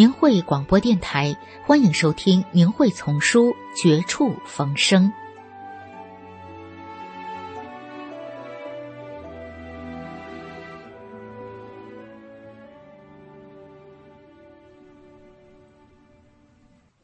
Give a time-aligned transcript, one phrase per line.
[0.00, 5.04] 明慧广播电台，欢迎收听《明慧丛书·绝处逢生》。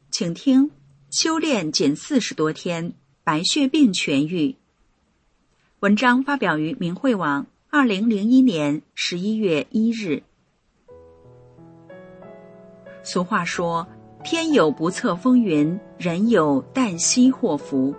[0.09, 0.71] 请听：
[1.11, 2.93] 修炼仅四十多天，
[3.23, 4.55] 白血病痊愈。
[5.81, 10.23] 文章发表于明慧网，二零零一年十一月一日。
[13.09, 13.87] 俗话说
[14.21, 17.95] ：“天有不测风云，人有旦夕祸福。”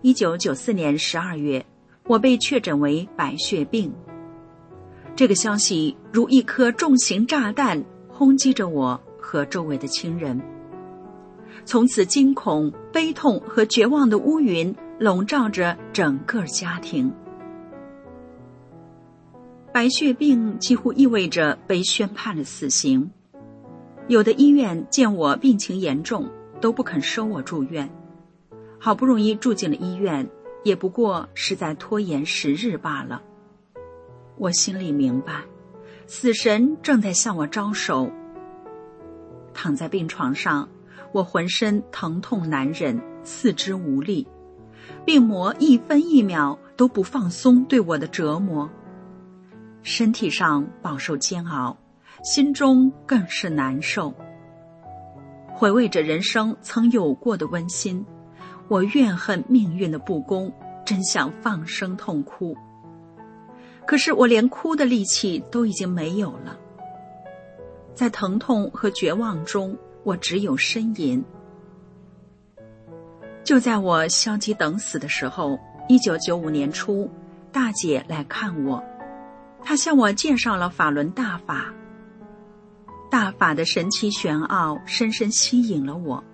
[0.00, 1.62] 一九九四年十二月，
[2.04, 3.92] 我被确诊为白血病。
[5.14, 10.40] 这个消息如一颗重型炸弹轰击着我和周围的亲人。
[11.66, 17.12] 从此，惊恐、悲痛和绝望的乌云笼罩着整个家庭。
[19.74, 23.10] 白血病几乎意味着被宣判了死刑。
[24.08, 26.28] 有的医院见我病情严重，
[26.60, 27.88] 都不肯收我住院。
[28.78, 30.28] 好不容易住进了医院，
[30.64, 33.22] 也不过是在拖延时日罢了。
[34.36, 35.42] 我心里明白，
[36.06, 38.10] 死神正在向我招手。
[39.54, 40.68] 躺在病床上，
[41.12, 44.26] 我浑身疼痛难忍，四肢无力，
[45.04, 48.68] 病魔一分一秒都不放松对我的折磨，
[49.82, 51.76] 身体上饱受煎熬。
[52.22, 54.14] 心中更是难受。
[55.54, 58.04] 回味着人生曾有过的温馨，
[58.68, 60.52] 我怨恨命运的不公，
[60.84, 62.56] 真想放声痛哭。
[63.84, 66.56] 可是我连哭的力气都已经没有了。
[67.94, 71.22] 在疼痛和绝望中，我只有呻吟。
[73.44, 77.10] 就在我消极等死的时候，一九九五年初，
[77.50, 78.82] 大姐来看我，
[79.62, 81.74] 她向我介绍了法轮大法。
[83.12, 86.24] 大法的神奇玄奥深深吸引了我。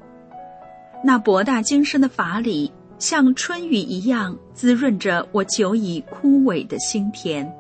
[1.04, 7.52] 那博大精深的法理，像春雨一样滋润着我久已枯萎的心田。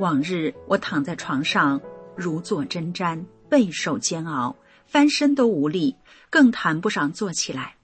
[0.00, 1.80] 往日我躺在床上
[2.16, 5.94] 如坐针毡，备受煎熬，翻身都无力，
[6.28, 7.76] 更谈不上坐起来。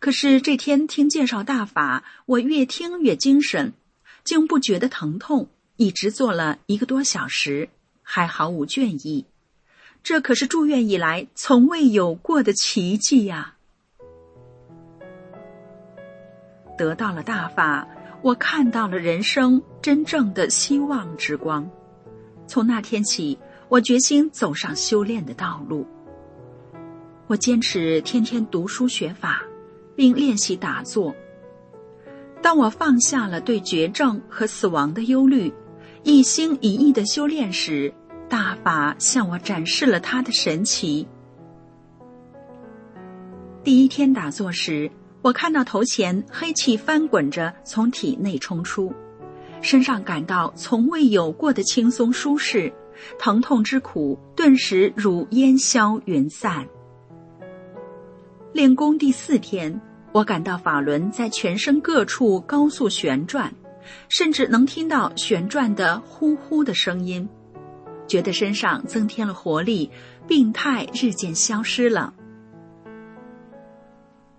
[0.00, 3.74] 可是这天听介绍大法，我越听越精神，
[4.24, 7.68] 竟不觉得疼痛，一直坐了一个多小时。
[8.12, 9.24] 还毫无倦意，
[10.02, 13.54] 这可是住院以来从未有过的奇迹呀！
[16.76, 17.86] 得到了大法，
[18.20, 21.70] 我看到了人生真正的希望之光。
[22.48, 23.38] 从那天起，
[23.68, 25.86] 我决心走上修炼的道路。
[27.28, 29.40] 我坚持天天读书学法，
[29.94, 31.14] 并练习打坐。
[32.42, 35.54] 当我放下了对绝症和死亡的忧虑，
[36.02, 37.94] 一心一意的修炼时，
[38.30, 41.06] 大法向我展示了他的神奇。
[43.64, 44.88] 第一天打坐时，
[45.20, 48.94] 我看到头前黑气翻滚着从体内冲出，
[49.60, 52.72] 身上感到从未有过的轻松舒适，
[53.18, 56.64] 疼痛之苦顿时如烟消云散。
[58.52, 59.80] 练功第四天，
[60.12, 63.52] 我感到法轮在全身各处高速旋转，
[64.08, 67.28] 甚至能听到旋转的呼呼的声音。
[68.10, 69.88] 觉得身上增添了活力，
[70.26, 72.12] 病态日渐消失了。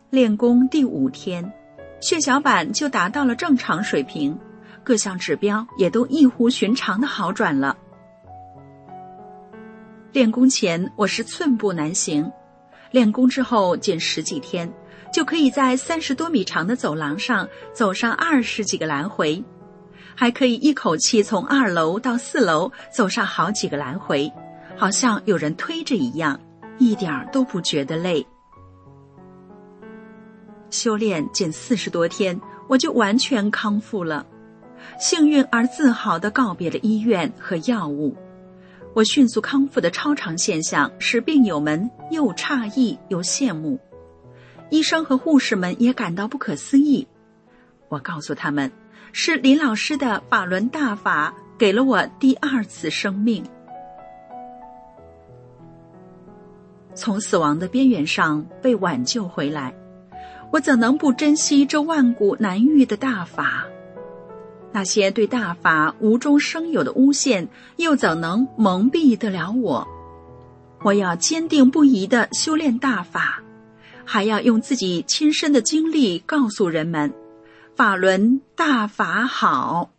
[0.10, 1.54] 练功第五天，
[2.02, 4.38] 血小板就达到了正常水平，
[4.84, 7.78] 各项指标也都异乎寻常的好转了。
[10.12, 12.30] 练功前我是寸步难行，
[12.92, 14.70] 练功之后仅十几天，
[15.14, 19.42] 就可以在三十多米长的走廊上走上二十几个来回。
[20.16, 24.32] 还可以一口气从二楼到四楼走上好几个来回，
[24.78, 26.40] 好像有人推着一样，
[26.78, 28.26] 一点儿都不觉得累。
[30.70, 34.26] 修炼仅四十多天，我就完全康复了，
[35.00, 38.16] 幸运而自豪地告别了医院和药物。
[38.94, 43.80] 我迅速康复的超常现象使病友们又诧异又羡慕，
[44.70, 47.08] 医生和护士们也感到不可思议。
[47.88, 48.72] 我告诉他们，
[49.12, 53.44] 是林老师的法轮大法给了我第二次生命。
[56.94, 59.74] 从死亡的边缘上被挽救回来，
[60.52, 63.66] 我怎能不珍惜这万古难遇的大法？
[64.74, 69.88] 那些对大法无中生有的诬陷，又怎能蒙蔽得了我？
[70.84, 73.42] 我要坚定不移的修炼大法，
[74.04, 77.14] 还要用自己亲身的经历告诉人们：
[77.82, 79.90] 法轮大法好。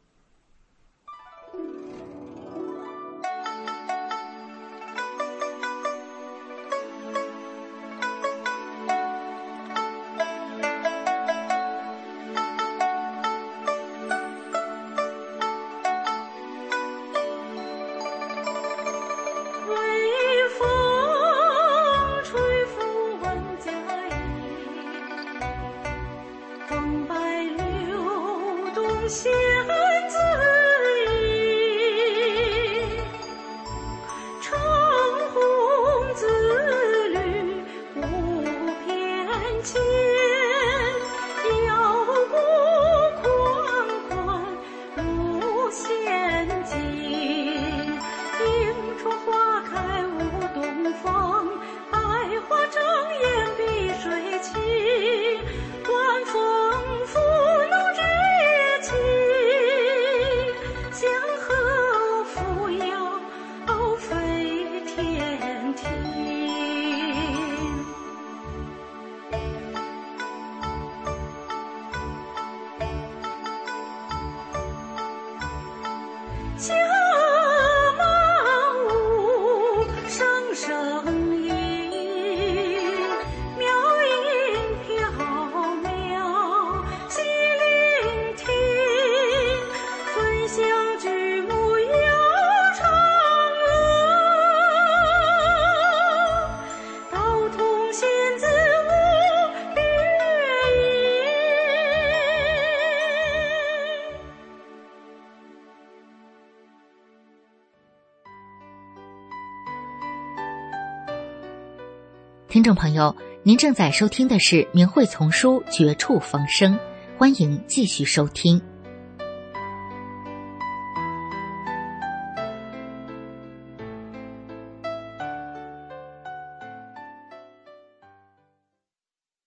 [112.53, 116.75] 听众朋友，您正在收听的是《明慧丛书》《绝处逢生》，
[117.17, 118.61] 欢迎继续收听。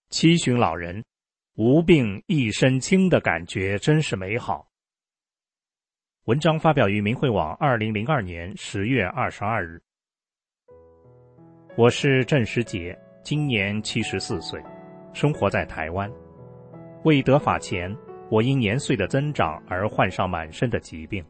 [0.09, 1.05] 七旬老人，
[1.53, 4.67] 无病一身轻的感觉真是美好。
[6.23, 9.79] 文章发表于明慧网，二零零二年十月二十二日。
[11.77, 14.63] 我是郑时杰，今年七十四岁，
[15.11, 16.09] 生活在台湾。
[17.03, 17.93] 未得法前，
[18.29, 21.21] 我因年岁的增长而患上满身的疾病。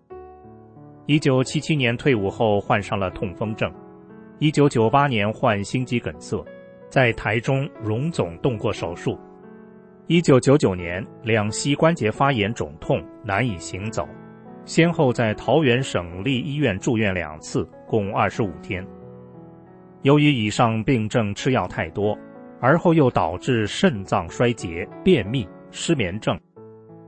[1.07, 3.73] 一九七七年退伍后患上了痛风症，
[4.37, 6.45] 一九九八年患心肌梗塞，
[6.89, 9.17] 在台中荣总动过手术。
[10.05, 14.07] 一九九九年两膝关节发炎肿痛，难以行走，
[14.63, 18.85] 先后在桃园省立医院住院两次，共二十五天。
[20.05, 22.15] 由于以上病症吃药太多，
[22.61, 26.39] 而后又导致肾脏衰竭、便秘、失眠症，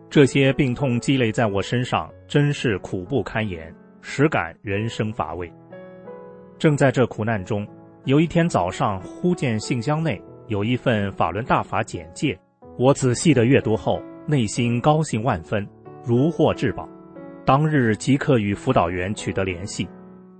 [0.09, 5.47] 这些病痛积累在我身上，真是苦不堪言，实感人生乏味。
[6.57, 7.67] 正在这苦难中，
[8.05, 12.35] 有一天早上，忽见信箱内有一份法轮大法简介，
[12.79, 15.63] 我仔细的阅读后，内心高兴万分，
[16.03, 16.89] 如获至宝，
[17.45, 19.87] 当日即刻与辅导员取得联系。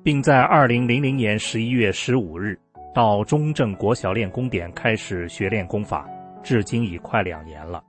[0.08, 2.58] 并在二零零零年十一月十五日
[2.96, 6.08] 到中正国小练功点开始学练功法，
[6.42, 7.84] 至今已快两年了。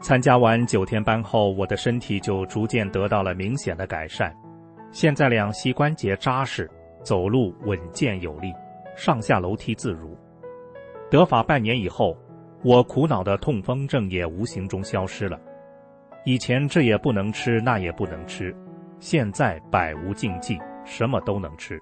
[0.00, 4.32] 参加完九天班后，我的身体就逐渐得到了明显的改善，
[4.92, 6.70] 现在两膝关节扎实，
[7.02, 8.54] 走路稳健有力，
[8.94, 10.16] 上下楼梯自如。
[11.10, 12.16] 得法半年以后，
[12.62, 15.36] 我苦恼的痛风症也无形中消失了。
[16.24, 18.54] 以前这也不能吃，那也不能吃，
[19.00, 20.56] 现在百无禁忌。
[20.90, 21.80] 什么都能吃。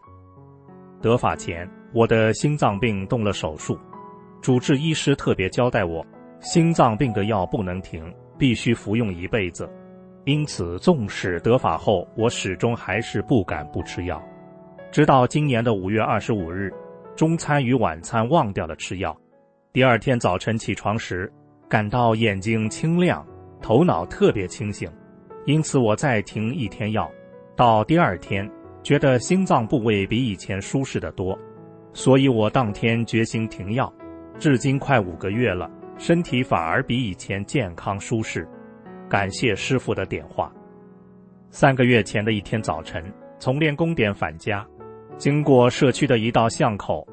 [1.00, 3.79] 得法前，我的心脏病动了手术，
[4.43, 6.05] 主治医师特别交代我，
[6.41, 9.69] 心脏病的药不能停，必须服用一辈子。
[10.25, 14.23] 因此，纵使得法后，我始终还是不敢不吃药。
[14.91, 16.71] 直到今年的五月二十五日，
[17.17, 19.17] 中餐与晚餐忘掉了吃药。
[19.73, 21.33] 第二天早晨起床时，
[21.67, 23.27] 感到眼睛清亮，
[23.62, 24.91] 头脑特别清醒。
[25.47, 27.11] 因此，我再停一天药，
[27.57, 28.50] 到第二天。
[28.83, 31.39] 觉得心脏部位比以前舒适的多，
[31.93, 33.93] 所以我当天决心停药。
[34.39, 38.49] 至今快五个月了，身体反而比以前健康舒适，
[39.09, 40.53] 感谢师傅的点化。
[41.51, 43.05] 三个月前的一天早晨，
[43.39, 44.65] 从练功点返家，
[45.17, 47.07] 经过社区的一道巷口，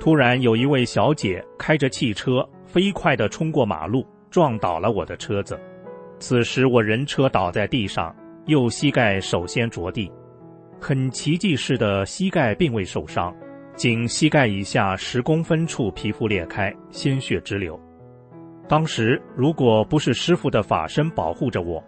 [0.00, 5.58] 突然有一位小姐开着汽车飞快地冲过马路，撞倒了我的车子。
[6.18, 8.12] 此时我人车倒在地上，
[8.46, 10.10] 右膝盖首先着地，
[10.80, 13.34] 很奇迹似的，膝盖并未受伤，
[13.74, 17.78] 仅膝盖以下十公分处皮肤裂开，鲜血直流。
[18.68, 21.82] 当时如果不是师傅的法身保护着我，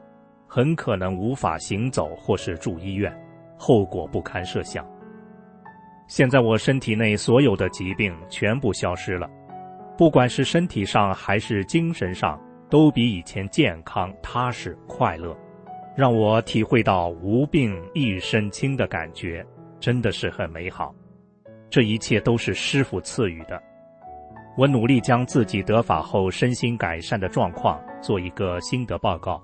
[0.46, 3.14] 很可能无法行走或是住医院，
[3.56, 4.84] 后果不堪设想。
[6.08, 9.28] 现在我身体内所有的疾病全部消失了，
[9.96, 12.36] 不管是身体上还是精神上，
[12.68, 15.36] 都比以前健康、踏实、快乐，
[15.96, 19.44] 让我体会到无病一身轻的感觉，
[19.78, 20.94] 真的是很美好。
[21.68, 23.62] 这一切都是师傅赐予的。
[24.56, 29.40] 我努力将自己得法后身心改善的状况做一个心得报告，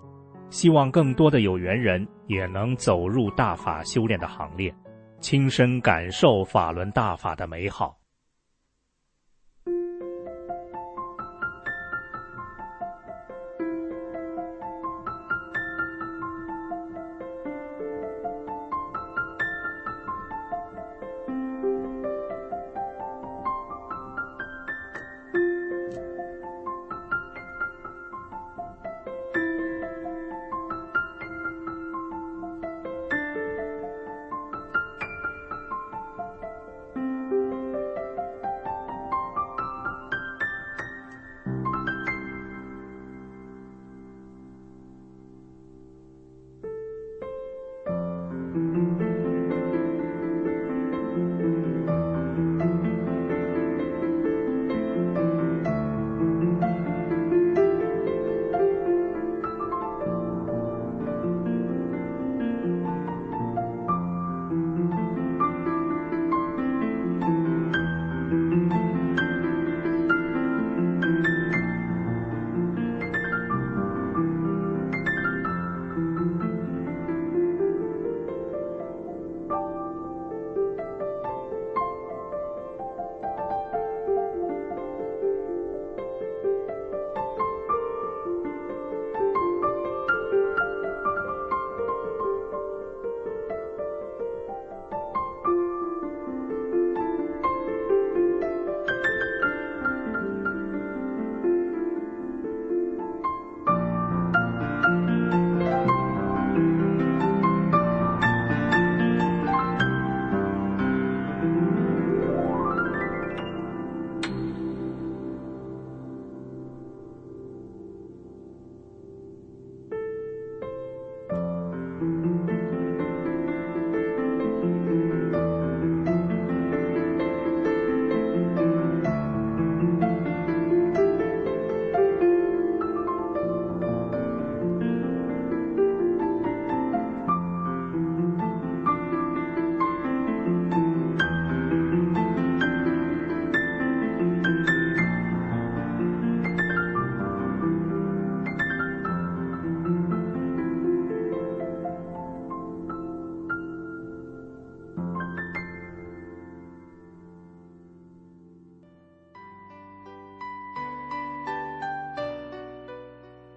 [0.50, 4.74] 希望更多的有缘人也能走入大法修炼的行列，
[5.20, 7.95] 亲身感受法轮大法的美好。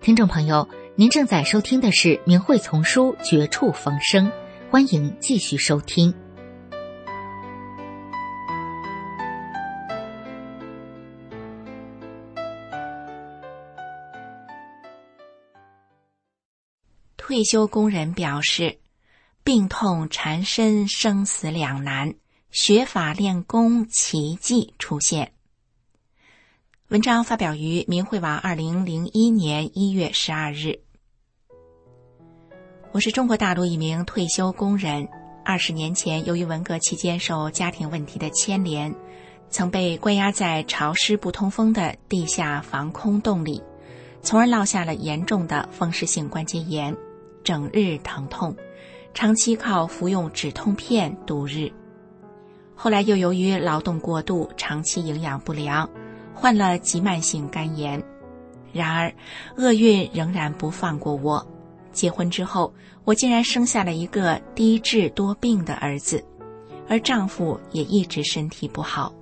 [0.01, 4.25] 听众朋友，您正在收听的是《明慧丛书》《绝处逢生》，
[4.72, 6.13] 欢迎继续收听。
[17.18, 18.79] 退休工人表示，
[19.44, 22.15] 病痛缠身，生死两难，
[22.51, 25.34] 学法练功，奇迹出现。
[26.89, 30.79] 文章发表于明慧网，二零零一年一月十二日。
[32.91, 35.08] 我是中国大陆一名退休工人，
[35.46, 38.91] 二十年前由于文革期间受家庭问题的牵连，
[39.51, 43.62] 曾被关押在潮湿不通风的地下防空洞里，
[44.24, 46.98] 从而落下了严重的风湿性关节炎，
[47.43, 48.55] 整日疼痛，
[49.13, 51.72] 长期靠服用止痛片度日。
[52.74, 55.88] 后来又由于劳动过度，长期营养不良。
[56.39, 58.01] 患了急慢性肝炎，
[58.72, 59.13] 然而
[59.58, 61.46] 厄运仍然不放过我。
[61.91, 66.24] 结婚之后，我竟然生下了一个低智多病的儿子，
[66.88, 69.13] 而丈夫也一直身体不好。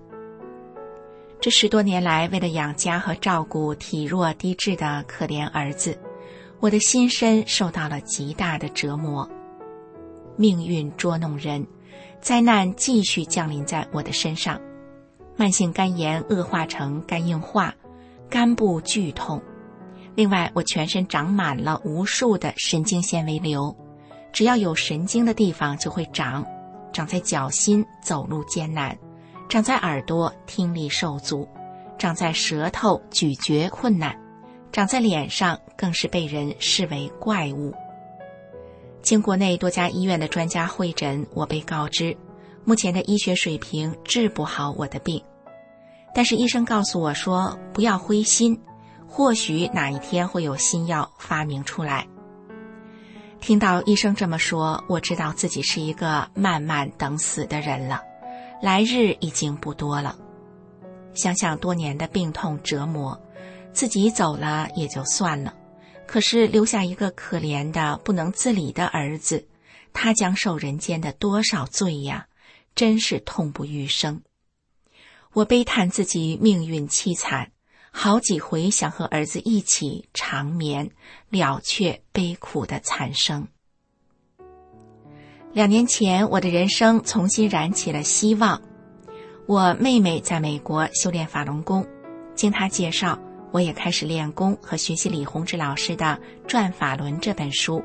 [1.39, 5.97] 这十多年来，为了养家和照顾体弱低智的可怜儿子，
[6.59, 9.27] 我的心身受到了极大的折磨。
[10.35, 11.65] 命运捉弄人，
[12.21, 14.61] 灾难继续降临在我的身上，
[15.37, 17.73] 慢性肝炎恶化成肝硬化，
[18.29, 19.41] 肝部剧痛。
[20.15, 23.73] 另外，我全身长满了无数的神经纤维瘤，
[24.33, 26.43] 只要有神经的地方就会长，
[26.91, 28.97] 长在脚心走路艰难，
[29.47, 31.47] 长在耳朵听力受阻，
[31.99, 34.17] 长在舌头咀嚼困难。
[34.71, 37.73] 长在脸上，更是被人视为怪物。
[39.01, 42.15] 经国内多家医院的专家会诊，我被告知，
[42.67, 45.23] 目前的医学水平治不好我的病。
[46.13, 48.59] 但是医生告诉我说，不要灰心，
[49.07, 52.05] 或许哪一天会有新药发明出来。
[53.39, 58.01] 听到医生这么说，我知道自己是一个慢慢等死的人了，
[58.61, 60.17] 来日已经不多了。
[61.13, 63.17] 想想多年的病痛折磨。
[63.71, 65.53] 自己走了也就算了，
[66.05, 69.47] 可是留下一个可怜的不能自理的儿子，
[69.93, 72.26] 他将受人间的多少罪呀！
[72.77, 74.21] 真是痛不欲生。
[75.33, 77.51] 我悲叹自己命运凄惨，
[77.91, 80.91] 好几回想和儿子一起长眠，
[81.29, 83.47] 了却悲苦的惨生。
[85.53, 88.61] 两年前，我的人生重新燃起了希望。
[89.47, 91.85] 我妹妹在美国修炼法轮功，
[92.35, 93.19] 经她介绍。
[93.51, 96.05] 我也开始练功和学习李洪志老师的
[96.47, 97.81] 《转法轮》这本书。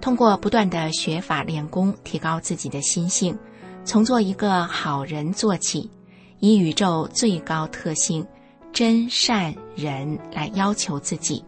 [0.00, 3.36] 通过不断的学法练功，提高自己的心性，
[3.86, 5.88] 从做一个好人做起，
[6.40, 8.26] 以宇宙最高特性
[8.72, 11.44] 真善人来要求自己。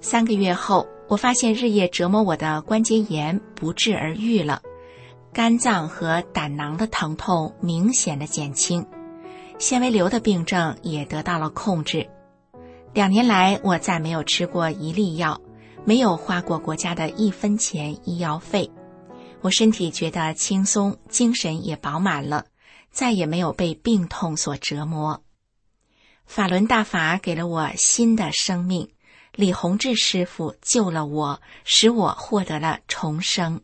[0.00, 4.62] 三个月后，我发现日夜折磨我的关节炎不治而愈了，
[5.32, 8.86] 肝脏和胆囊的疼痛明显的减轻。
[9.58, 12.08] 纤维瘤的病症也得到了控制。
[12.94, 15.40] 两年来，我再没有吃过一粒药，
[15.84, 18.70] 没有花过国家的一分钱医药费。
[19.42, 22.46] 我身体觉得轻松，精神也饱满了，
[22.92, 25.24] 再也没有被病痛所折磨。
[26.24, 28.88] 法轮大法给了我新的生命，
[29.32, 33.60] 李洪志师傅救了我，使我获得了重生。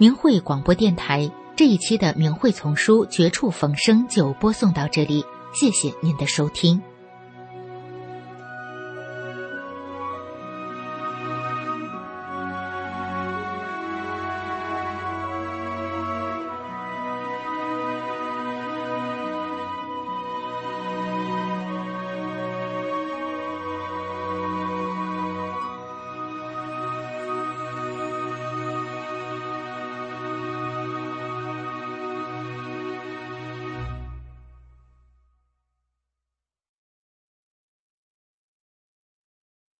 [0.00, 6.80] 明慧广播电台这一期的明慧丛书《绝处逢生》就播送到这里，谢谢您的收听。